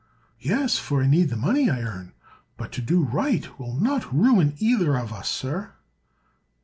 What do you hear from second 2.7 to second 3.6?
to do right